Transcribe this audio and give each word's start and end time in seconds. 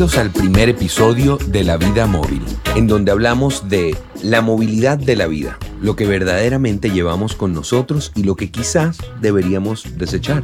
Bienvenidos 0.00 0.24
al 0.24 0.32
primer 0.32 0.68
episodio 0.70 1.36
de 1.36 1.62
La 1.62 1.76
Vida 1.76 2.06
Móvil, 2.06 2.40
en 2.74 2.86
donde 2.86 3.10
hablamos 3.10 3.68
de 3.68 3.94
la 4.22 4.40
movilidad 4.40 4.96
de 4.96 5.14
la 5.14 5.26
vida, 5.26 5.58
lo 5.82 5.94
que 5.94 6.06
verdaderamente 6.06 6.90
llevamos 6.90 7.34
con 7.34 7.52
nosotros 7.52 8.10
y 8.14 8.22
lo 8.22 8.34
que 8.34 8.50
quizás 8.50 8.96
deberíamos 9.20 9.98
desechar. 9.98 10.42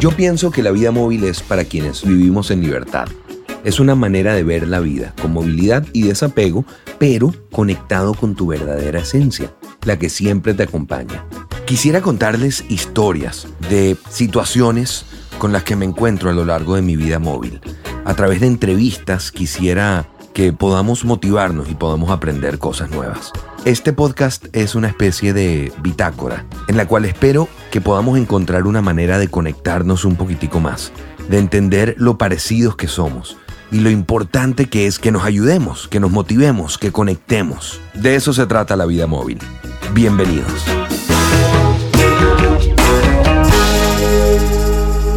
Yo 0.00 0.10
pienso 0.10 0.50
que 0.50 0.62
la 0.62 0.70
vida 0.70 0.90
móvil 0.90 1.24
es 1.24 1.40
para 1.40 1.64
quienes 1.64 2.04
vivimos 2.04 2.50
en 2.50 2.60
libertad. 2.60 3.08
Es 3.64 3.80
una 3.80 3.94
manera 3.94 4.34
de 4.34 4.42
ver 4.42 4.68
la 4.68 4.80
vida, 4.80 5.14
con 5.22 5.32
movilidad 5.32 5.86
y 5.94 6.02
desapego, 6.02 6.66
pero 6.98 7.32
conectado 7.50 8.12
con 8.12 8.34
tu 8.34 8.48
verdadera 8.48 9.00
esencia, 9.00 9.50
la 9.86 9.98
que 9.98 10.10
siempre 10.10 10.52
te 10.52 10.64
acompaña. 10.64 11.24
Quisiera 11.64 12.02
contarles 12.02 12.66
historias 12.68 13.48
de 13.70 13.96
situaciones 14.10 15.06
con 15.38 15.54
las 15.54 15.64
que 15.64 15.74
me 15.74 15.86
encuentro 15.86 16.28
a 16.28 16.34
lo 16.34 16.44
largo 16.44 16.74
de 16.74 16.82
mi 16.82 16.96
vida 16.96 17.18
móvil. 17.18 17.62
A 18.10 18.14
través 18.16 18.40
de 18.40 18.48
entrevistas 18.48 19.30
quisiera 19.30 20.08
que 20.34 20.52
podamos 20.52 21.04
motivarnos 21.04 21.70
y 21.70 21.76
podamos 21.76 22.10
aprender 22.10 22.58
cosas 22.58 22.90
nuevas. 22.90 23.30
Este 23.64 23.92
podcast 23.92 24.46
es 24.52 24.74
una 24.74 24.88
especie 24.88 25.32
de 25.32 25.72
bitácora 25.80 26.44
en 26.66 26.76
la 26.76 26.88
cual 26.88 27.04
espero 27.04 27.48
que 27.70 27.80
podamos 27.80 28.18
encontrar 28.18 28.66
una 28.66 28.82
manera 28.82 29.20
de 29.20 29.28
conectarnos 29.28 30.04
un 30.04 30.16
poquitico 30.16 30.58
más, 30.58 30.90
de 31.28 31.38
entender 31.38 31.94
lo 31.98 32.18
parecidos 32.18 32.74
que 32.74 32.88
somos 32.88 33.36
y 33.70 33.78
lo 33.78 33.90
importante 33.90 34.68
que 34.68 34.88
es 34.88 34.98
que 34.98 35.12
nos 35.12 35.22
ayudemos, 35.24 35.86
que 35.86 36.00
nos 36.00 36.10
motivemos, 36.10 36.78
que 36.78 36.90
conectemos. 36.90 37.80
De 37.94 38.16
eso 38.16 38.32
se 38.32 38.44
trata 38.46 38.74
la 38.74 38.86
vida 38.86 39.06
móvil. 39.06 39.38
Bienvenidos. 39.94 40.79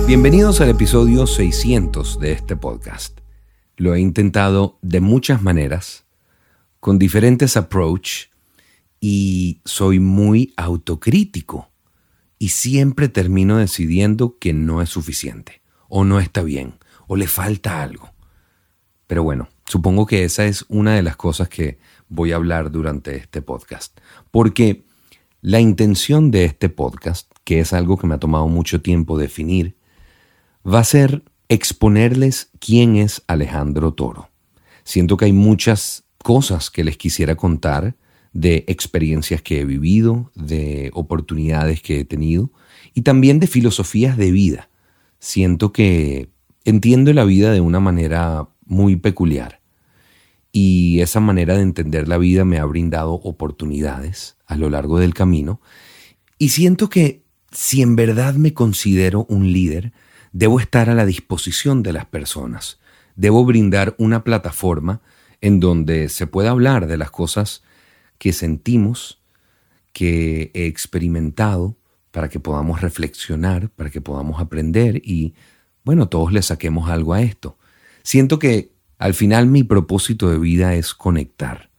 Bienvenidos 0.06 0.60
al 0.60 0.70
episodio 0.70 1.26
600 1.26 2.20
de 2.20 2.34
este 2.34 2.58
podcast. 2.58 3.22
Lo 3.78 3.96
he 3.96 4.02
intentado 4.02 4.78
de 4.82 5.00
muchas 5.00 5.42
maneras, 5.42 6.04
con 6.82 7.00
diferentes 7.00 7.56
approach 7.56 8.26
y 9.00 9.62
soy 9.64 10.00
muy 10.00 10.54
autocrítico 10.58 11.70
y 12.38 12.50
siempre 12.50 13.08
termino 13.08 13.58
decidiendo 13.58 14.38
que 14.40 14.52
no 14.52 14.82
es 14.82 14.90
suficiente 14.90 15.62
o 15.88 16.04
no 16.04 16.20
está 16.20 16.44
bien 16.44 16.74
o 17.08 17.16
le 17.16 17.28
falta 17.28 17.82
algo. 17.82 18.12
Pero 19.08 19.24
bueno, 19.24 19.48
supongo 19.66 20.06
que 20.06 20.26
esa 20.26 20.46
es 20.46 20.66
una 20.68 20.96
de 20.96 21.02
las 21.02 21.16
cosas 21.16 21.48
que 21.48 21.80
voy 22.10 22.34
a 22.34 22.36
hablar 22.36 22.72
durante 22.72 23.16
este 23.16 23.42
podcast, 23.42 23.98
porque 24.32 24.84
la 25.40 25.62
intención 25.62 26.30
de 26.30 26.44
este 26.44 26.68
podcast, 26.68 27.32
que 27.46 27.62
es 27.62 27.72
algo 27.72 27.98
que 27.98 28.06
me 28.06 28.16
ha 28.16 28.20
tomado 28.20 28.50
mucho 28.50 28.82
tiempo 28.82 29.18
definir, 29.18 29.78
va 30.66 30.80
a 30.80 30.84
ser 30.84 31.24
exponerles 31.50 32.50
quién 32.60 32.96
es 32.96 33.22
Alejandro 33.28 33.94
Toro. 33.94 34.30
Siento 34.84 35.18
que 35.18 35.26
hay 35.26 35.34
muchas 35.34 36.04
cosas 36.24 36.70
que 36.70 36.84
les 36.84 36.98
quisiera 36.98 37.36
contar 37.36 37.96
de 38.32 38.66
experiencias 38.68 39.42
que 39.42 39.62
he 39.62 39.66
vivido, 39.66 40.32
de 40.36 40.90
oportunidades 40.94 41.82
que 41.82 42.00
he 42.00 42.06
tenido 42.06 42.52
y 42.94 43.02
también 43.02 43.40
de 43.40 43.48
filosofías 43.48 44.18
de 44.18 44.32
vida. 44.32 44.70
Siento 45.20 45.72
que 45.72 46.30
entiendo 46.66 47.14
la 47.14 47.26
vida 47.26 47.52
de 47.52 47.62
una 47.62 47.80
manera 47.80 48.48
muy 48.66 48.96
peculiar 48.96 49.62
y 50.52 51.02
esa 51.02 51.20
manera 51.20 51.56
de 51.56 51.62
entender 51.62 52.08
la 52.08 52.18
vida 52.18 52.46
me 52.46 52.58
ha 52.58 52.66
brindado 52.66 53.14
oportunidades 53.14 54.38
a 54.46 54.56
lo 54.56 54.70
largo 54.70 55.00
del 55.00 55.14
camino 55.14 55.62
y 56.38 56.50
siento 56.50 56.90
que 56.90 57.24
si 57.52 57.82
en 57.82 57.96
verdad 57.96 58.34
me 58.36 58.54
considero 58.54 59.26
un 59.30 59.52
líder, 59.52 59.94
Debo 60.34 60.60
estar 60.60 60.90
a 60.90 60.96
la 60.96 61.06
disposición 61.06 61.84
de 61.84 61.94
las 61.94 62.06
personas. 62.06 62.80
Debo 63.16 63.46
brindar 63.46 63.96
una 63.98 64.24
plataforma 64.24 65.02
en 65.42 65.60
donde 65.60 66.10
se 66.10 66.28
pueda 66.28 66.50
hablar 66.50 66.88
de 66.88 66.98
las 66.98 67.12
cosas 67.12 67.64
que 68.18 68.34
sentimos, 68.34 69.22
que 69.94 70.52
he 70.54 70.66
experimentado, 70.66 71.78
para 72.10 72.30
que 72.30 72.40
podamos 72.40 72.82
reflexionar, 72.82 73.70
para 73.70 73.90
que 73.90 74.02
podamos 74.02 74.40
aprender 74.40 75.02
y, 75.04 75.34
bueno, 75.84 76.10
todos 76.10 76.32
le 76.32 76.42
saquemos 76.42 76.90
algo 76.90 77.14
a 77.14 77.22
esto. 77.22 77.58
Siento 78.04 78.38
que 78.38 78.72
al 79.00 79.14
final 79.14 79.48
mi 79.48 79.64
propósito 79.64 80.30
de 80.30 80.38
vida 80.38 80.76
es 80.76 80.94
conectar. 80.94 81.70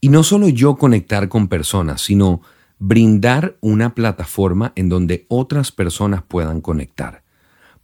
Y 0.00 0.08
no 0.08 0.22
solo 0.22 0.48
yo 0.48 0.76
conectar 0.76 1.28
con 1.28 1.48
personas, 1.48 2.02
sino 2.02 2.42
brindar 2.78 3.56
una 3.60 3.94
plataforma 3.94 4.72
en 4.76 4.88
donde 4.88 5.26
otras 5.28 5.72
personas 5.72 6.22
puedan 6.22 6.60
conectar. 6.60 7.22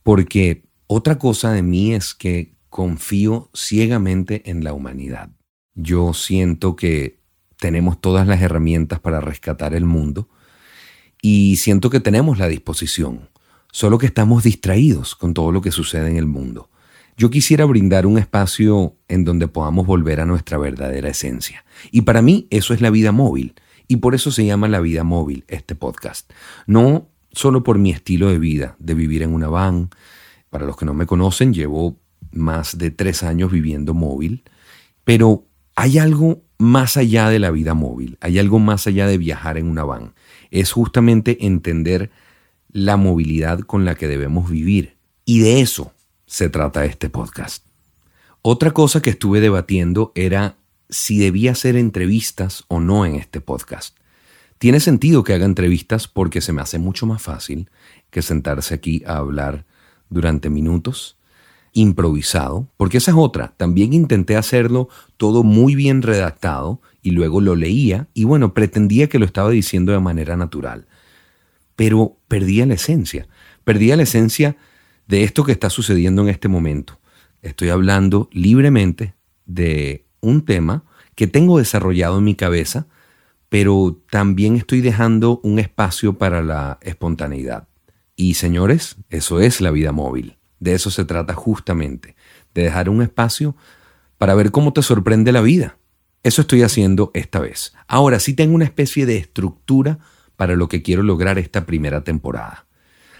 Porque 0.05 0.63
otra 0.87 1.19
cosa 1.19 1.51
de 1.51 1.63
mí 1.63 1.93
es 1.93 2.15
que 2.15 2.55
confío 2.69 3.51
ciegamente 3.55 4.49
en 4.49 4.63
la 4.63 4.73
humanidad. 4.73 5.31
Yo 5.75 6.15
siento 6.15 6.77
que 6.77 7.19
tenemos 7.59 8.01
todas 8.01 8.29
las 8.29 8.43
herramientas 8.43 9.01
para 9.01 9.21
rescatar 9.21 9.75
el 9.75 9.87
mundo 9.87 10.29
y 11.23 11.57
siento 11.57 11.89
que 11.89 12.01
tenemos 12.01 12.39
la 12.39 12.49
disposición, 12.49 13.31
solo 13.73 13.99
que 13.99 14.07
estamos 14.07 14.45
distraídos 14.45 15.15
con 15.15 15.35
todo 15.35 15.51
lo 15.51 15.63
que 15.63 15.73
sucede 15.73 16.11
en 16.11 16.17
el 16.17 16.27
mundo. 16.27 16.71
Yo 17.17 17.31
quisiera 17.31 17.65
brindar 17.65 18.07
un 18.07 18.19
espacio 18.19 18.97
en 19.09 19.25
donde 19.25 19.49
podamos 19.49 19.87
volver 19.87 20.21
a 20.21 20.27
nuestra 20.27 20.59
verdadera 20.59 21.09
esencia. 21.09 21.65
Y 21.91 22.03
para 22.03 22.23
mí 22.23 22.47
eso 22.51 22.75
es 22.75 22.81
la 22.81 22.91
vida 22.91 23.13
móvil. 23.13 23.55
Y 23.87 23.97
por 23.97 24.15
eso 24.15 24.31
se 24.31 24.45
llama 24.45 24.69
La 24.69 24.81
Vida 24.81 25.05
Móvil 25.05 25.45
este 25.47 25.75
podcast. 25.75 26.31
No 26.67 27.09
solo 27.35 27.63
por 27.63 27.79
mi 27.79 27.91
estilo 27.91 28.29
de 28.29 28.39
vida, 28.39 28.77
de 28.79 28.95
vivir 28.95 29.23
en 29.23 29.35
una 29.35 29.49
van. 29.49 29.91
Para 30.51 30.67
los 30.67 30.77
que 30.77 30.87
no 30.87 30.95
me 30.95 31.07
conocen, 31.07 31.53
llevo 31.53 31.97
más 32.33 32.79
de 32.79 32.91
tres 32.91 33.23
años 33.23 33.51
viviendo 33.51 33.95
móvil, 33.95 34.43
pero 35.05 35.45
hay 35.75 35.99
algo 35.99 36.43
más 36.59 36.97
allá 36.97 37.29
de 37.29 37.39
la 37.39 37.51
vida 37.51 37.75
móvil, 37.75 38.17
hay 38.21 38.39
algo 38.39 38.59
más 38.59 38.87
allá 38.87 39.07
de 39.07 39.19
viajar 39.19 39.59
en 39.59 39.67
una 39.67 39.85
van. 39.85 40.15
Es 40.51 40.73
justamente 40.73 41.47
entender 41.47 42.11
la 42.71 42.97
movilidad 42.97 43.61
con 43.61 43.85
la 43.85 43.95
que 43.95 44.09
debemos 44.09 44.51
vivir. 44.51 44.97
Y 45.25 45.41
de 45.41 45.61
eso 45.61 45.93
se 46.27 46.49
trata 46.49 46.85
este 46.85 47.09
podcast. 47.09 47.65
Otra 48.43 48.73
cosa 48.73 49.01
que 49.01 49.11
estuve 49.11 49.41
debatiendo 49.41 50.13
era 50.15 50.57
si 50.91 51.19
debía 51.19 51.53
hacer 51.53 51.77
entrevistas 51.77 52.65
o 52.69 52.81
no 52.81 53.07
en 53.07 53.15
este 53.15 53.41
podcast. 53.41 53.97
Tiene 54.65 54.81
sentido 54.81 55.25
que 55.25 55.35
haga 55.35 55.45
entrevistas 55.45 56.09
porque 56.09 56.41
se 56.41 56.55
me 56.55 56.63
hace 56.63 56.79
mucho 56.79 57.05
más 57.05 57.21
fácil 57.21 57.69
que 58.09 58.23
sentarse 58.23 58.73
aquí 58.73 59.03
a 59.07 59.19
hablar 59.19 59.67
durante 60.09 60.49
minutos, 60.49 61.19
improvisado, 61.75 62.71
porque 62.79 62.97
esa 62.97 63.11
es 63.11 63.17
otra. 63.19 63.53
También 63.59 63.93
intenté 63.93 64.37
hacerlo 64.37 64.89
todo 65.19 65.43
muy 65.43 65.75
bien 65.75 66.01
redactado 66.01 66.81
y 67.03 67.11
luego 67.11 67.43
lo 67.43 67.57
leía 67.57 68.09
y 68.15 68.25
bueno, 68.25 68.55
pretendía 68.55 69.07
que 69.07 69.19
lo 69.19 69.27
estaba 69.27 69.51
diciendo 69.51 69.93
de 69.93 70.01
manera 70.01 70.35
natural. 70.35 70.87
Pero 71.77 72.17
perdía 72.27 72.65
la 72.65 72.73
esencia, 72.73 73.29
perdía 73.65 73.97
la 73.97 74.05
esencia 74.05 74.57
de 75.07 75.25
esto 75.25 75.45
que 75.45 75.53
está 75.53 75.69
sucediendo 75.69 76.23
en 76.23 76.31
este 76.31 76.49
momento. 76.49 76.99
Estoy 77.43 77.69
hablando 77.69 78.31
libremente 78.33 79.13
de 79.45 80.07
un 80.23 80.43
tema 80.43 80.85
que 81.17 81.27
tengo 81.27 81.59
desarrollado 81.59 82.17
en 82.17 82.25
mi 82.25 82.35
cabeza 82.35 82.87
pero 83.55 84.03
también 84.11 84.57
estoy 84.57 84.81
dejando 84.81 85.39
un 85.45 85.61
espacio 85.61 86.19
para 86.19 86.43
la 86.43 86.81
espontaneidad. 86.83 87.69
Y 88.17 88.35
señores, 88.35 88.97
eso 89.11 89.39
es 89.39 89.61
la 89.61 89.71
vida 89.71 89.93
móvil. 89.93 90.39
De 90.59 90.75
eso 90.75 90.91
se 90.91 91.05
trata 91.05 91.35
justamente, 91.35 92.17
de 92.53 92.65
dejar 92.65 92.89
un 92.89 93.01
espacio 93.01 93.55
para 94.19 94.35
ver 94.35 94.51
cómo 94.51 94.73
te 94.73 94.83
sorprende 94.83 95.31
la 95.31 95.41
vida. 95.41 95.79
Eso 96.25 96.41
estoy 96.41 96.63
haciendo 96.63 97.13
esta 97.15 97.39
vez. 97.39 97.75
Ahora 97.87 98.19
sí 98.19 98.35
tengo 98.35 98.57
una 98.57 98.65
especie 98.65 99.07
de 99.07 99.19
estructura 99.19 100.01
para 100.35 100.57
lo 100.57 100.69
que 100.69 100.83
quiero 100.83 101.05
lograr 101.05 101.39
esta 101.39 101.65
primera 101.65 102.03
temporada. 102.03 102.67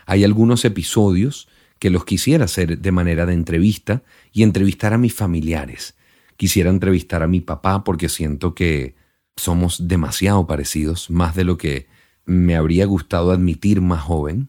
Hay 0.05 0.25
algunos 0.25 0.65
episodios 0.65 1.47
que 1.79 1.91
los 1.91 2.05
quisiera 2.05 2.47
hacer 2.47 2.79
de 2.81 2.91
manera 2.91 3.25
de 3.25 3.35
entrevista 3.35 4.03
y 4.33 4.43
entrevistar 4.43 4.95
a 4.95 4.99
mis 4.99 5.15
familiares. 5.15 5.95
Quisiera 6.37 6.71
entrevistar 6.71 7.23
a 7.23 7.29
mi 7.29 7.41
papá 7.41 7.85
porque 7.85 8.09
siento 8.09 8.57
que 8.57 8.97
somos 9.37 9.89
demasiado 9.89 10.47
parecidos, 10.47 11.11
más 11.11 11.35
de 11.35 11.45
lo 11.45 11.59
que 11.59 11.89
me 12.25 12.57
habría 12.57 12.87
gustado 12.87 13.31
admitir 13.31 13.81
más 13.81 14.03
joven, 14.03 14.49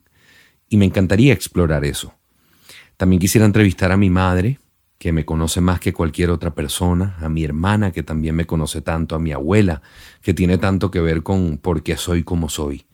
y 0.70 0.78
me 0.78 0.86
encantaría 0.86 1.34
explorar 1.34 1.86
eso. 1.86 2.14
También 2.98 3.20
quisiera 3.20 3.46
entrevistar 3.46 3.92
a 3.92 3.98
mi 3.98 4.10
madre, 4.10 4.60
que 4.98 5.12
me 5.12 5.26
conoce 5.26 5.62
más 5.62 5.80
que 5.80 5.94
cualquier 5.94 6.30
otra 6.30 6.56
persona, 6.56 7.18
a 7.20 7.30
mi 7.30 7.44
hermana, 7.44 7.92
que 7.92 8.04
también 8.04 8.36
me 8.36 8.46
conoce 8.46 8.82
tanto, 8.82 9.16
a 9.16 9.20
mi 9.20 9.34
abuela, 9.34 9.82
que 10.22 10.34
tiene 10.34 10.58
tanto 10.58 10.90
que 10.90 11.02
ver 11.02 11.22
con 11.22 11.58
por 11.58 11.84
qué 11.84 11.98
soy 11.98 12.24
como 12.24 12.50
soy. 12.50 12.86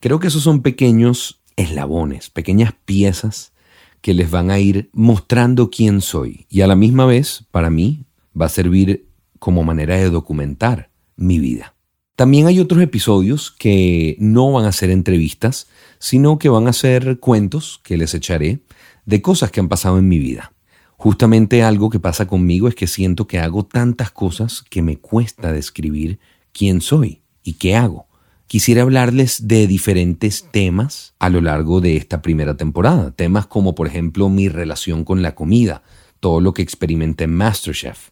Creo 0.00 0.20
que 0.20 0.28
esos 0.28 0.42
son 0.42 0.62
pequeños 0.62 1.40
eslabones, 1.56 2.30
pequeñas 2.30 2.74
piezas 2.84 3.52
que 4.00 4.14
les 4.14 4.30
van 4.30 4.50
a 4.50 4.60
ir 4.60 4.90
mostrando 4.92 5.70
quién 5.70 6.00
soy 6.00 6.46
y 6.48 6.60
a 6.60 6.66
la 6.66 6.76
misma 6.76 7.06
vez, 7.06 7.44
para 7.50 7.70
mí, 7.70 8.04
va 8.40 8.46
a 8.46 8.50
servir 8.50 9.08
como 9.38 9.64
manera 9.64 9.96
de 9.96 10.10
documentar 10.10 10.87
mi 11.18 11.38
vida. 11.38 11.74
También 12.16 12.46
hay 12.46 12.58
otros 12.58 12.82
episodios 12.82 13.52
que 13.52 14.16
no 14.18 14.50
van 14.50 14.64
a 14.64 14.72
ser 14.72 14.90
entrevistas, 14.90 15.68
sino 15.98 16.38
que 16.38 16.48
van 16.48 16.66
a 16.66 16.72
ser 16.72 17.20
cuentos 17.20 17.80
que 17.84 17.96
les 17.96 18.14
echaré 18.14 18.60
de 19.04 19.22
cosas 19.22 19.50
que 19.50 19.60
han 19.60 19.68
pasado 19.68 19.98
en 19.98 20.08
mi 20.08 20.18
vida. 20.18 20.52
Justamente 20.96 21.62
algo 21.62 21.90
que 21.90 22.00
pasa 22.00 22.26
conmigo 22.26 22.66
es 22.66 22.74
que 22.74 22.88
siento 22.88 23.28
que 23.28 23.38
hago 23.38 23.64
tantas 23.64 24.10
cosas 24.10 24.62
que 24.68 24.82
me 24.82 24.96
cuesta 24.96 25.52
describir 25.52 26.18
quién 26.52 26.80
soy 26.80 27.22
y 27.44 27.52
qué 27.52 27.76
hago. 27.76 28.08
Quisiera 28.48 28.82
hablarles 28.82 29.46
de 29.46 29.66
diferentes 29.66 30.46
temas 30.50 31.14
a 31.18 31.28
lo 31.28 31.40
largo 31.40 31.80
de 31.80 31.96
esta 31.96 32.20
primera 32.20 32.56
temporada. 32.56 33.12
Temas 33.12 33.46
como 33.46 33.74
por 33.74 33.86
ejemplo 33.86 34.28
mi 34.28 34.48
relación 34.48 35.04
con 35.04 35.22
la 35.22 35.36
comida, 35.36 35.82
todo 36.18 36.40
lo 36.40 36.52
que 36.52 36.62
experimenté 36.62 37.24
en 37.24 37.34
Masterchef, 37.34 38.08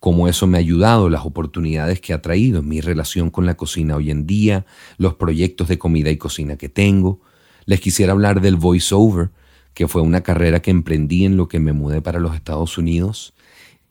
cómo 0.00 0.28
eso 0.28 0.46
me 0.46 0.56
ha 0.56 0.60
ayudado, 0.60 1.10
las 1.10 1.26
oportunidades 1.26 2.00
que 2.00 2.14
ha 2.14 2.22
traído, 2.22 2.62
mi 2.62 2.80
relación 2.80 3.30
con 3.30 3.44
la 3.44 3.56
cocina 3.56 3.96
hoy 3.96 4.10
en 4.10 4.26
día, 4.26 4.64
los 4.96 5.14
proyectos 5.14 5.68
de 5.68 5.78
comida 5.78 6.10
y 6.10 6.16
cocina 6.16 6.56
que 6.56 6.70
tengo. 6.70 7.20
Les 7.66 7.80
quisiera 7.80 8.12
hablar 8.12 8.40
del 8.40 8.56
voiceover, 8.56 9.30
que 9.74 9.86
fue 9.86 10.00
una 10.00 10.22
carrera 10.22 10.60
que 10.60 10.70
emprendí 10.70 11.26
en 11.26 11.36
lo 11.36 11.48
que 11.48 11.60
me 11.60 11.72
mudé 11.72 12.00
para 12.00 12.18
los 12.18 12.34
Estados 12.34 12.78
Unidos 12.78 13.34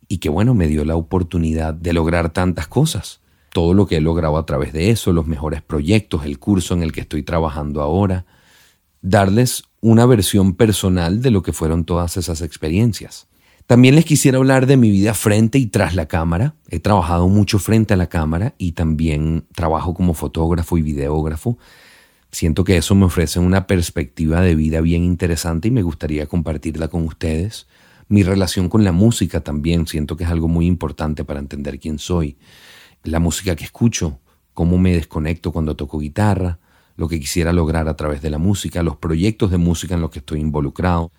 y 0.07 0.17
que 0.17 0.29
bueno, 0.29 0.55
me 0.55 0.67
dio 0.67 0.83
la 0.83 0.95
oportunidad 0.95 1.75
de 1.75 1.93
lograr 1.93 2.31
tantas 2.33 2.67
cosas. 2.67 3.21
Todo 3.53 3.75
lo 3.75 3.85
que 3.85 3.97
he 3.97 4.01
logrado 4.01 4.37
a 4.37 4.45
través 4.45 4.73
de 4.73 4.89
eso, 4.89 5.13
los 5.13 5.27
mejores 5.27 5.61
proyectos, 5.61 6.25
el 6.25 6.39
curso 6.39 6.73
en 6.73 6.81
el 6.81 6.91
que 6.91 7.01
estoy 7.01 7.21
trabajando 7.21 7.81
ahora, 7.81 8.25
darles 9.01 9.63
una 9.81 10.05
versión 10.07 10.55
personal 10.55 11.21
de 11.21 11.31
lo 11.31 11.43
que 11.43 11.53
fueron 11.53 11.85
todas 11.85 12.17
esas 12.17 12.41
experiencias. 12.41 13.27
También 13.69 13.93
les 13.93 14.05
quisiera 14.05 14.39
hablar 14.39 14.65
de 14.65 14.77
mi 14.77 14.89
vida 14.89 15.13
frente 15.13 15.59
y 15.59 15.67
tras 15.67 15.93
la 15.93 16.07
cámara. 16.07 16.55
He 16.69 16.79
trabajado 16.79 17.27
mucho 17.27 17.59
frente 17.59 17.93
a 17.93 17.97
la 17.97 18.07
cámara 18.07 18.55
y 18.57 18.71
también 18.71 19.45
trabajo 19.53 19.93
como 19.93 20.15
fotógrafo 20.15 20.79
y 20.79 20.81
videógrafo. 20.81 21.59
Siento 22.31 22.63
que 22.63 22.77
eso 22.77 22.95
me 22.95 23.05
ofrece 23.05 23.37
una 23.37 23.67
perspectiva 23.67 24.41
de 24.41 24.55
vida 24.55 24.81
bien 24.81 25.03
interesante 25.03 25.67
y 25.67 25.71
me 25.71 25.83
gustaría 25.83 26.25
compartirla 26.25 26.87
con 26.87 27.05
ustedes. 27.05 27.67
Mi 28.07 28.23
relación 28.23 28.69
con 28.69 28.83
la 28.83 28.91
música 28.91 29.41
también 29.41 29.85
siento 29.85 30.17
que 30.17 30.23
es 30.23 30.31
algo 30.31 30.47
muy 30.47 30.65
importante 30.65 31.23
para 31.23 31.39
entender 31.39 31.79
quién 31.79 31.99
soy. 31.99 32.39
La 33.03 33.19
música 33.19 33.55
que 33.55 33.65
escucho, 33.65 34.17
cómo 34.55 34.79
me 34.79 34.95
desconecto 34.95 35.51
cuando 35.51 35.75
toco 35.75 35.99
guitarra, 35.99 36.57
lo 36.95 37.07
que 37.07 37.19
quisiera 37.19 37.53
lograr 37.53 37.87
a 37.87 37.95
través 37.95 38.23
de 38.23 38.31
la 38.31 38.39
música, 38.39 38.81
los 38.81 38.97
proyectos 38.97 39.51
de 39.51 39.59
música 39.59 39.93
en 39.93 40.01
los 40.01 40.09
que 40.09 40.19
estoy 40.19 40.39
involucrado. 40.39 41.11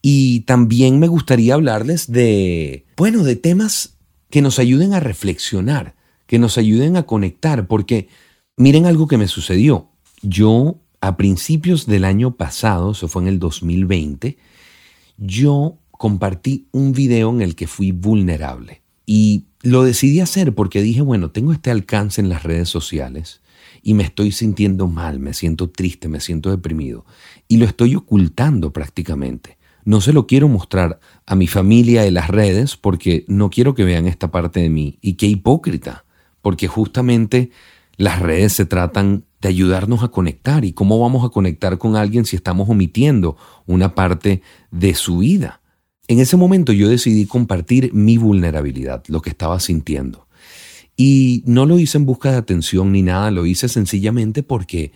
Y 0.00 0.40
también 0.40 0.98
me 0.98 1.08
gustaría 1.08 1.54
hablarles 1.54 2.10
de, 2.10 2.86
bueno, 2.96 3.24
de 3.24 3.36
temas 3.36 3.98
que 4.30 4.42
nos 4.42 4.58
ayuden 4.58 4.94
a 4.94 5.00
reflexionar, 5.00 5.96
que 6.26 6.38
nos 6.38 6.58
ayuden 6.58 6.96
a 6.96 7.04
conectar, 7.04 7.66
porque 7.66 8.08
miren 8.56 8.86
algo 8.86 9.08
que 9.08 9.18
me 9.18 9.28
sucedió. 9.28 9.90
Yo, 10.22 10.80
a 11.00 11.16
principios 11.16 11.86
del 11.86 12.04
año 12.04 12.36
pasado, 12.36 12.92
eso 12.92 13.08
fue 13.08 13.22
en 13.22 13.28
el 13.28 13.38
2020, 13.38 14.36
yo 15.16 15.78
compartí 15.90 16.68
un 16.70 16.92
video 16.92 17.30
en 17.30 17.42
el 17.42 17.54
que 17.54 17.66
fui 17.66 17.90
vulnerable. 17.90 18.82
Y 19.04 19.46
lo 19.62 19.82
decidí 19.82 20.20
hacer 20.20 20.54
porque 20.54 20.82
dije, 20.82 21.00
bueno, 21.00 21.30
tengo 21.30 21.52
este 21.52 21.70
alcance 21.70 22.20
en 22.20 22.28
las 22.28 22.44
redes 22.44 22.68
sociales 22.68 23.40
y 23.82 23.94
me 23.94 24.04
estoy 24.04 24.32
sintiendo 24.32 24.86
mal, 24.86 25.18
me 25.18 25.34
siento 25.34 25.70
triste, 25.70 26.08
me 26.08 26.20
siento 26.20 26.50
deprimido. 26.50 27.04
Y 27.48 27.56
lo 27.56 27.64
estoy 27.64 27.94
ocultando 27.96 28.72
prácticamente. 28.72 29.57
No 29.88 30.02
se 30.02 30.12
lo 30.12 30.26
quiero 30.26 30.48
mostrar 30.48 31.00
a 31.24 31.34
mi 31.34 31.46
familia 31.46 32.04
en 32.04 32.12
las 32.12 32.28
redes 32.28 32.76
porque 32.76 33.24
no 33.26 33.48
quiero 33.48 33.74
que 33.74 33.84
vean 33.84 34.06
esta 34.06 34.30
parte 34.30 34.60
de 34.60 34.68
mí. 34.68 34.98
Y 35.00 35.14
qué 35.14 35.24
hipócrita, 35.24 36.04
porque 36.42 36.68
justamente 36.68 37.52
las 37.96 38.20
redes 38.20 38.52
se 38.52 38.66
tratan 38.66 39.24
de 39.40 39.48
ayudarnos 39.48 40.02
a 40.02 40.08
conectar. 40.08 40.66
¿Y 40.66 40.74
cómo 40.74 41.00
vamos 41.00 41.24
a 41.24 41.30
conectar 41.30 41.78
con 41.78 41.96
alguien 41.96 42.26
si 42.26 42.36
estamos 42.36 42.68
omitiendo 42.68 43.38
una 43.64 43.94
parte 43.94 44.42
de 44.70 44.94
su 44.94 45.20
vida? 45.20 45.62
En 46.06 46.18
ese 46.18 46.36
momento 46.36 46.74
yo 46.74 46.90
decidí 46.90 47.24
compartir 47.24 47.94
mi 47.94 48.18
vulnerabilidad, 48.18 49.04
lo 49.08 49.22
que 49.22 49.30
estaba 49.30 49.58
sintiendo. 49.58 50.28
Y 50.98 51.42
no 51.46 51.64
lo 51.64 51.78
hice 51.78 51.96
en 51.96 52.04
busca 52.04 52.30
de 52.30 52.36
atención 52.36 52.92
ni 52.92 53.00
nada, 53.00 53.30
lo 53.30 53.46
hice 53.46 53.70
sencillamente 53.70 54.42
porque 54.42 54.92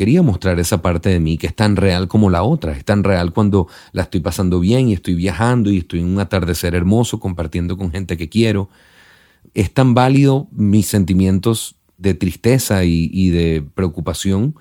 quería 0.00 0.22
mostrar 0.22 0.58
esa 0.58 0.80
parte 0.80 1.10
de 1.10 1.20
mí 1.20 1.36
que 1.36 1.46
es 1.46 1.54
tan 1.54 1.76
real 1.76 2.08
como 2.08 2.30
la 2.30 2.42
otra. 2.42 2.72
Es 2.72 2.86
tan 2.86 3.04
real 3.04 3.34
cuando 3.34 3.68
la 3.92 4.04
estoy 4.04 4.20
pasando 4.20 4.58
bien 4.58 4.88
y 4.88 4.94
estoy 4.94 5.14
viajando 5.14 5.70
y 5.70 5.76
estoy 5.76 6.00
en 6.00 6.06
un 6.06 6.20
atardecer 6.20 6.74
hermoso 6.74 7.20
compartiendo 7.20 7.76
con 7.76 7.90
gente 7.90 8.16
que 8.16 8.30
quiero. 8.30 8.70
Es 9.52 9.74
tan 9.74 9.92
válido 9.92 10.48
mis 10.52 10.86
sentimientos 10.86 11.76
de 11.98 12.14
tristeza 12.14 12.82
y, 12.84 13.28
de 13.28 13.62
preocupación 13.74 14.54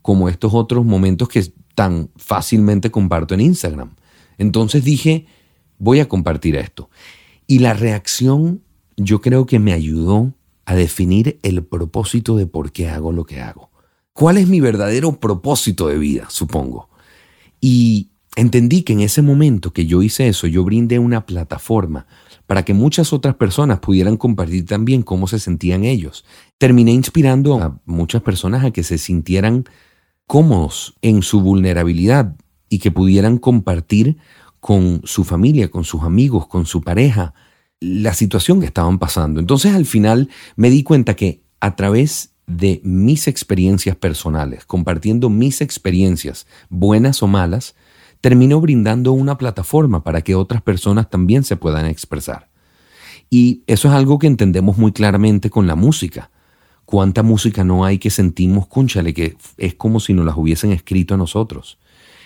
como 0.00 0.30
estos 0.30 0.54
otros 0.54 0.86
momentos 0.86 1.28
que 1.28 1.44
tan 1.74 2.08
fácilmente 2.16 2.90
comparto 2.90 3.34
en 3.34 3.42
Instagram. 3.42 3.90
Entonces 4.38 4.82
dije, 4.82 5.26
voy 5.76 6.00
a 6.00 6.08
compartir 6.08 6.56
esto. 6.56 6.88
Y 7.46 7.58
la 7.58 7.74
reacción 7.74 8.62
yo 8.96 9.20
creo 9.20 9.44
que 9.44 9.58
me 9.58 9.74
ayudó 9.74 10.32
a 10.64 10.74
definir 10.74 11.38
el 11.42 11.62
propósito 11.62 12.34
de 12.38 12.46
por 12.46 12.72
qué 12.72 12.88
hago 12.88 13.12
lo 13.12 13.26
que 13.26 13.42
hago. 13.42 13.73
¿Cuál 14.14 14.38
es 14.38 14.46
mi 14.46 14.60
verdadero 14.60 15.18
propósito 15.18 15.88
de 15.88 15.98
vida, 15.98 16.26
supongo? 16.30 16.88
Y 17.60 18.10
entendí 18.36 18.82
que 18.82 18.92
en 18.92 19.00
ese 19.00 19.22
momento 19.22 19.72
que 19.72 19.86
yo 19.86 20.02
hice 20.02 20.28
eso, 20.28 20.46
yo 20.46 20.62
brindé 20.62 21.00
una 21.00 21.26
plataforma 21.26 22.06
para 22.46 22.64
que 22.64 22.74
muchas 22.74 23.12
otras 23.12 23.34
personas 23.34 23.80
pudieran 23.80 24.16
compartir 24.16 24.66
también 24.66 25.02
cómo 25.02 25.26
se 25.26 25.40
sentían 25.40 25.82
ellos. 25.82 26.24
Terminé 26.58 26.92
inspirando 26.92 27.60
a 27.60 27.80
muchas 27.86 28.22
personas 28.22 28.64
a 28.64 28.70
que 28.70 28.84
se 28.84 28.98
sintieran 28.98 29.64
cómodos 30.28 30.94
en 31.02 31.22
su 31.22 31.40
vulnerabilidad 31.40 32.36
y 32.68 32.78
que 32.78 32.92
pudieran 32.92 33.38
compartir 33.38 34.18
con 34.60 35.00
su 35.02 35.24
familia, 35.24 35.72
con 35.72 35.82
sus 35.82 36.04
amigos, 36.04 36.46
con 36.46 36.66
su 36.66 36.82
pareja, 36.82 37.34
la 37.80 38.14
situación 38.14 38.60
que 38.60 38.66
estaban 38.66 39.00
pasando. 39.00 39.40
Entonces 39.40 39.74
al 39.74 39.86
final 39.86 40.28
me 40.54 40.70
di 40.70 40.84
cuenta 40.84 41.14
que 41.14 41.42
a 41.58 41.74
través 41.74 42.33
de 42.46 42.80
mis 42.84 43.26
experiencias 43.28 43.96
personales, 43.96 44.64
compartiendo 44.64 45.30
mis 45.30 45.60
experiencias, 45.60 46.46
buenas 46.68 47.22
o 47.22 47.26
malas, 47.26 47.74
terminó 48.20 48.60
brindando 48.60 49.12
una 49.12 49.36
plataforma 49.38 50.02
para 50.02 50.22
que 50.22 50.34
otras 50.34 50.62
personas 50.62 51.10
también 51.10 51.44
se 51.44 51.56
puedan 51.56 51.86
expresar. 51.86 52.48
Y 53.30 53.62
eso 53.66 53.88
es 53.88 53.94
algo 53.94 54.18
que 54.18 54.26
entendemos 54.26 54.78
muy 54.78 54.92
claramente 54.92 55.50
con 55.50 55.66
la 55.66 55.74
música. 55.74 56.30
¿Cuánta 56.84 57.22
música 57.22 57.64
no 57.64 57.84
hay 57.84 57.98
que 57.98 58.10
sentimos, 58.10 58.66
cúnchale, 58.66 59.14
que 59.14 59.36
es 59.56 59.74
como 59.74 60.00
si 60.00 60.12
nos 60.12 60.26
las 60.26 60.36
hubiesen 60.36 60.70
escrito 60.70 61.14
a 61.14 61.18
nosotros? 61.18 61.78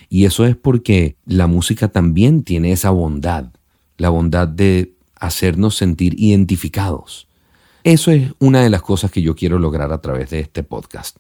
Y 0.09 0.25
eso 0.25 0.47
es 0.47 0.57
porque 0.57 1.17
la 1.27 1.47
música 1.47 1.89
también 1.89 2.43
tiene 2.43 2.73
esa 2.73 2.91
bondad, 2.91 3.51
la 3.97 4.09
bondad 4.09 4.49
de 4.49 4.95
hacernos 5.17 5.77
sentir 5.77 6.15
identificados. 6.19 7.29
Eso 7.85 8.11
es 8.11 8.33
una 8.39 8.63
de 8.63 8.71
las 8.71 8.83
cosas 8.83 9.11
que 9.11 9.23
yo 9.23 9.35
quiero 9.35 9.59
lograr 9.59 9.93
a 9.93 10.01
través 10.01 10.31
de 10.31 10.41
este 10.41 10.63
podcast. 10.63 11.17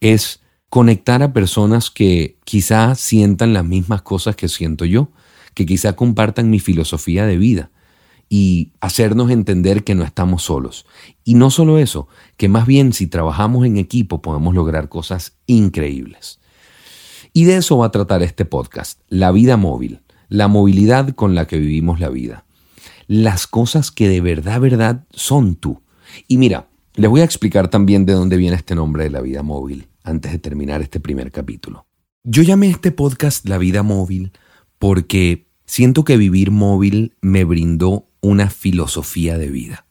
Es 0.00 0.40
conectar 0.68 1.22
a 1.22 1.32
personas 1.32 1.90
que 1.90 2.38
quizá 2.44 2.94
sientan 2.94 3.52
las 3.52 3.64
mismas 3.64 4.02
cosas 4.02 4.36
que 4.36 4.48
siento 4.48 4.84
yo, 4.84 5.10
que 5.54 5.66
quizá 5.66 5.94
compartan 5.94 6.50
mi 6.50 6.60
filosofía 6.60 7.26
de 7.26 7.36
vida 7.36 7.70
y 8.28 8.72
hacernos 8.80 9.30
entender 9.30 9.82
que 9.82 9.96
no 9.96 10.04
estamos 10.04 10.44
solos. 10.44 10.86
Y 11.24 11.34
no 11.34 11.50
solo 11.50 11.78
eso, 11.78 12.06
que 12.36 12.48
más 12.48 12.66
bien 12.66 12.92
si 12.92 13.08
trabajamos 13.08 13.66
en 13.66 13.76
equipo 13.76 14.22
podemos 14.22 14.54
lograr 14.54 14.88
cosas 14.88 15.36
increíbles. 15.46 16.38
Y 17.32 17.44
de 17.44 17.56
eso 17.56 17.78
va 17.78 17.86
a 17.86 17.90
tratar 17.90 18.22
este 18.22 18.44
podcast, 18.44 19.00
la 19.08 19.32
vida 19.32 19.56
móvil, 19.56 20.00
la 20.28 20.48
movilidad 20.48 21.14
con 21.14 21.34
la 21.34 21.46
que 21.46 21.58
vivimos 21.58 21.98
la 21.98 22.08
vida. 22.08 22.44
Las 23.08 23.48
cosas 23.48 23.90
que 23.90 24.08
de 24.08 24.20
verdad, 24.20 24.60
verdad 24.60 25.04
son 25.10 25.56
tú. 25.56 25.82
Y 26.28 26.38
mira, 26.38 26.68
les 26.94 27.08
voy 27.08 27.20
a 27.20 27.24
explicar 27.24 27.68
también 27.68 28.06
de 28.06 28.12
dónde 28.12 28.36
viene 28.36 28.56
este 28.56 28.74
nombre 28.74 29.04
de 29.04 29.10
la 29.10 29.20
vida 29.20 29.42
móvil 29.42 29.88
antes 30.02 30.32
de 30.32 30.38
terminar 30.38 30.82
este 30.82 31.00
primer 31.00 31.30
capítulo. 31.30 31.86
Yo 32.24 32.42
llamé 32.42 32.68
este 32.68 32.90
podcast 32.92 33.48
La 33.48 33.58
vida 33.58 33.82
móvil 33.82 34.32
porque 34.78 35.48
siento 35.66 36.04
que 36.04 36.16
vivir 36.16 36.50
móvil 36.50 37.16
me 37.20 37.44
brindó 37.44 38.08
una 38.20 38.50
filosofía 38.50 39.38
de 39.38 39.48
vida. 39.48 39.86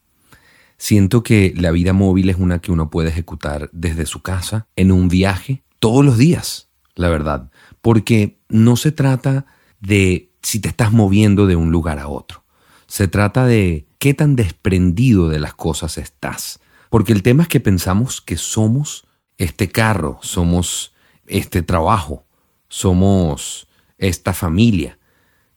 Siento 0.76 1.22
que 1.22 1.52
la 1.56 1.72
vida 1.72 1.92
móvil 1.92 2.30
es 2.30 2.36
una 2.36 2.60
que 2.60 2.72
uno 2.72 2.88
puede 2.88 3.10
ejecutar 3.10 3.68
desde 3.72 4.06
su 4.06 4.22
casa, 4.22 4.66
en 4.76 4.92
un 4.92 5.08
viaje, 5.08 5.62
todos 5.78 6.04
los 6.04 6.16
días, 6.16 6.70
la 6.94 7.08
verdad, 7.08 7.50
porque 7.80 8.40
no 8.48 8.76
se 8.76 8.92
trata 8.92 9.46
de 9.80 10.30
si 10.42 10.60
te 10.60 10.68
estás 10.68 10.92
moviendo 10.92 11.46
de 11.46 11.56
un 11.56 11.70
lugar 11.70 11.98
a 11.98 12.08
otro. 12.08 12.44
Se 12.86 13.08
trata 13.08 13.46
de 13.46 13.86
qué 14.00 14.14
tan 14.14 14.34
desprendido 14.34 15.28
de 15.28 15.38
las 15.38 15.54
cosas 15.54 15.98
estás. 15.98 16.58
Porque 16.88 17.12
el 17.12 17.22
tema 17.22 17.44
es 17.44 17.48
que 17.48 17.60
pensamos 17.60 18.20
que 18.20 18.36
somos 18.36 19.06
este 19.38 19.68
carro, 19.68 20.18
somos 20.22 20.92
este 21.26 21.62
trabajo, 21.62 22.24
somos 22.68 23.68
esta 23.98 24.32
familia. 24.32 24.98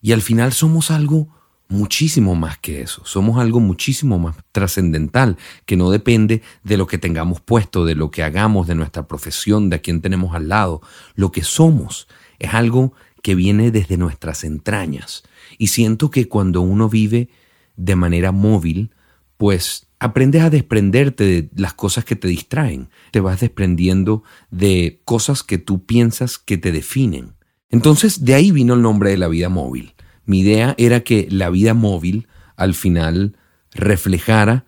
Y 0.01 0.11
al 0.11 0.21
final 0.21 0.51
somos 0.51 0.91
algo 0.91 1.29
muchísimo 1.69 2.35
más 2.35 2.59
que 2.59 2.81
eso, 2.81 3.03
somos 3.05 3.39
algo 3.39 3.61
muchísimo 3.61 4.19
más 4.19 4.35
trascendental, 4.51 5.37
que 5.65 5.77
no 5.77 5.89
depende 5.89 6.43
de 6.63 6.77
lo 6.77 6.85
que 6.85 6.97
tengamos 6.97 7.39
puesto, 7.39 7.85
de 7.85 7.95
lo 7.95 8.11
que 8.11 8.23
hagamos, 8.23 8.67
de 8.67 8.75
nuestra 8.75 9.07
profesión, 9.07 9.69
de 9.69 9.77
a 9.77 9.79
quién 9.79 10.01
tenemos 10.01 10.35
al 10.35 10.49
lado. 10.49 10.81
Lo 11.15 11.31
que 11.31 11.43
somos 11.43 12.09
es 12.39 12.53
algo 12.53 12.93
que 13.23 13.35
viene 13.35 13.71
desde 13.71 13.95
nuestras 13.95 14.43
entrañas. 14.43 15.23
Y 15.57 15.67
siento 15.67 16.11
que 16.11 16.27
cuando 16.27 16.59
uno 16.59 16.89
vive 16.89 17.29
de 17.75 17.95
manera 17.95 18.31
móvil, 18.31 18.91
pues 19.37 19.87
aprendes 19.99 20.41
a 20.43 20.49
desprenderte 20.49 21.23
de 21.23 21.49
las 21.55 21.73
cosas 21.73 22.05
que 22.05 22.15
te 22.15 22.27
distraen, 22.27 22.89
te 23.11 23.19
vas 23.19 23.39
desprendiendo 23.39 24.23
de 24.51 25.01
cosas 25.05 25.43
que 25.43 25.57
tú 25.57 25.85
piensas 25.85 26.37
que 26.37 26.57
te 26.57 26.71
definen. 26.71 27.33
Entonces 27.69 28.25
de 28.25 28.35
ahí 28.35 28.51
vino 28.51 28.73
el 28.73 28.81
nombre 28.81 29.09
de 29.09 29.17
la 29.17 29.27
vida 29.27 29.49
móvil. 29.49 29.93
Mi 30.25 30.41
idea 30.41 30.75
era 30.77 31.01
que 31.01 31.27
la 31.29 31.49
vida 31.49 31.73
móvil 31.73 32.27
al 32.55 32.73
final 32.75 33.37
reflejara 33.71 34.65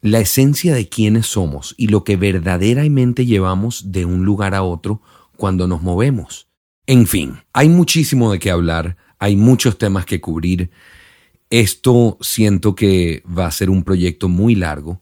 la 0.00 0.20
esencia 0.20 0.74
de 0.74 0.88
quiénes 0.88 1.26
somos 1.26 1.74
y 1.76 1.88
lo 1.88 2.04
que 2.04 2.16
verdaderamente 2.16 3.26
llevamos 3.26 3.92
de 3.92 4.04
un 4.06 4.24
lugar 4.24 4.54
a 4.54 4.62
otro 4.62 5.02
cuando 5.36 5.66
nos 5.66 5.82
movemos. 5.82 6.48
En 6.86 7.06
fin, 7.06 7.38
hay 7.52 7.68
muchísimo 7.68 8.32
de 8.32 8.38
qué 8.38 8.50
hablar, 8.50 8.96
hay 9.18 9.36
muchos 9.36 9.78
temas 9.78 10.06
que 10.06 10.20
cubrir. 10.20 10.70
Esto 11.50 12.16
siento 12.20 12.76
que 12.76 13.24
va 13.26 13.46
a 13.46 13.50
ser 13.50 13.70
un 13.70 13.82
proyecto 13.82 14.28
muy 14.28 14.54
largo. 14.54 15.00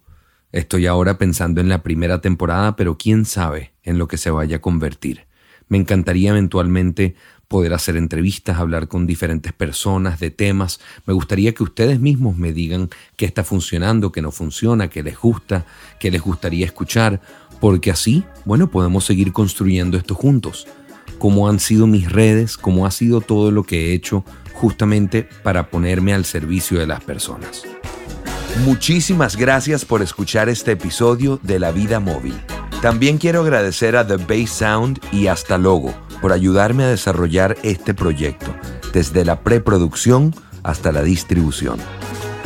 Estoy 0.51 0.87
ahora 0.87 1.19
pensando 1.19 1.61
en 1.61 1.69
la 1.69 1.83
primera 1.83 2.23
temporada, 2.23 2.75
pero 2.75 2.97
quién 2.97 3.27
sabe 3.27 3.75
en 3.83 3.99
lo 3.99 4.09
que 4.09 4.17
se 4.17 4.31
vaya 4.31 4.57
a 4.57 4.61
convertir. 4.63 5.27
Me 5.69 5.77
encantaría 5.77 6.31
eventualmente 6.31 7.17
poder 7.49 7.75
hacer 7.75 7.99
entrevistas, 7.99 8.57
hablar 8.57 8.89
con 8.89 9.07
diferentes 9.07 9.53
personas 9.53 10.21
de 10.21 10.31
temas. 10.31 10.81
Me 11.05 11.13
gustaría 11.13 11.53
que 11.53 11.63
ustedes 11.63 12.01
mismos 12.01 12.39
me 12.39 12.55
digan 12.55 12.89
qué 13.17 13.27
está 13.27 13.45
funcionando, 13.45 14.11
qué 14.11 14.23
no 14.23 14.31
funciona, 14.31 14.89
qué 14.89 15.03
les 15.03 15.19
gusta, 15.19 15.67
qué 16.01 16.11
les 16.11 16.23
gustaría 16.23 16.65
escuchar, 16.65 17.21
porque 17.61 17.91
así, 17.91 18.25
bueno, 18.47 18.71
podemos 18.71 19.05
seguir 19.05 19.35
construyendo 19.35 19.99
esto 19.99 20.15
juntos. 20.15 20.67
Cómo 21.19 21.49
han 21.49 21.59
sido 21.59 21.87
mis 21.87 22.11
redes, 22.11 22.57
cómo 22.57 22.87
ha 22.87 22.91
sido 22.91 23.21
todo 23.21 23.51
lo 23.51 23.65
que 23.65 23.87
he 23.87 23.95
hecho 23.95 24.25
justamente 24.53 25.29
para 25.43 25.71
ponerme 25.71 26.15
al 26.15 26.25
servicio 26.25 26.79
de 26.79 26.87
las 26.87 27.03
personas. 27.03 27.63
Muchísimas 28.65 29.37
gracias 29.37 29.85
por 29.85 30.03
escuchar 30.03 30.49
este 30.49 30.73
episodio 30.73 31.39
de 31.43 31.59
La 31.59 31.71
Vida 31.71 32.01
Móvil. 32.01 32.35
También 32.83 33.19
quiero 33.19 33.43
agradecer 33.43 33.97
a 33.97 34.07
The 34.07 34.17
Bass 34.17 34.51
Sound 34.51 35.01
y 35.13 35.29
Hasta 35.29 35.59
Logo 35.59 35.95
por 36.21 36.33
ayudarme 36.33 36.85
a 36.85 36.89
desarrollar 36.89 37.57
este 37.63 37.95
proyecto, 37.95 38.55
desde 38.93 39.25
la 39.25 39.41
preproducción 39.41 40.35
hasta 40.63 40.93
la 40.93 41.03
distribución. 41.03 41.79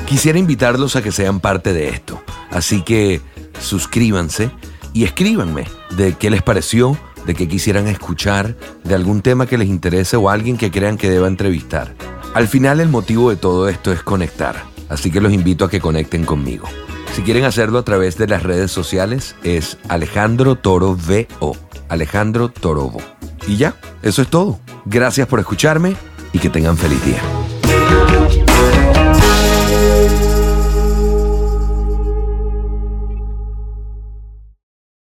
Quisiera 0.06 0.38
invitarlos 0.38 0.96
a 0.96 1.02
que 1.02 1.12
sean 1.12 1.40
parte 1.40 1.72
de 1.72 1.88
esto, 1.88 2.22
así 2.50 2.82
que 2.82 3.20
suscríbanse 3.60 4.50
y 4.92 5.04
escríbanme 5.04 5.66
de 5.96 6.14
qué 6.14 6.28
les 6.28 6.42
pareció, 6.42 6.98
de 7.26 7.34
qué 7.34 7.48
quisieran 7.48 7.86
escuchar, 7.88 8.56
de 8.84 8.94
algún 8.94 9.22
tema 9.22 9.46
que 9.46 9.58
les 9.58 9.68
interese 9.68 10.16
o 10.16 10.28
alguien 10.28 10.56
que 10.56 10.70
crean 10.70 10.96
que 10.96 11.10
deba 11.10 11.28
entrevistar. 11.28 11.94
Al 12.34 12.48
final 12.48 12.80
el 12.80 12.88
motivo 12.88 13.30
de 13.30 13.36
todo 13.36 13.68
esto 13.68 13.92
es 13.92 14.02
conectar, 14.02 14.64
así 14.88 15.10
que 15.10 15.20
los 15.20 15.32
invito 15.32 15.64
a 15.64 15.70
que 15.70 15.80
conecten 15.80 16.24
conmigo. 16.24 16.68
Si 17.14 17.22
quieren 17.22 17.44
hacerlo 17.44 17.78
a 17.78 17.84
través 17.84 18.16
de 18.16 18.26
las 18.26 18.42
redes 18.42 18.70
sociales 18.70 19.36
es 19.44 19.76
Alejandro 19.88 20.56
Toro 20.56 20.96
VO, 20.96 21.56
Alejandro 21.88 22.48
Torovo. 22.48 23.02
Y 23.46 23.56
ya, 23.56 23.76
eso 24.02 24.22
es 24.22 24.28
todo. 24.28 24.60
Gracias 24.86 25.28
por 25.28 25.38
escucharme 25.38 25.94
y 26.32 26.38
que 26.38 26.48
tengan 26.48 26.78
feliz 26.78 27.04
día. 27.04 27.41